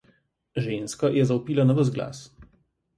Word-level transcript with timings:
Ženska 0.55 1.11
je 1.17 1.25
zavpila 1.33 1.69
na 1.71 1.79
ves 1.81 1.95
glas. 1.99 2.27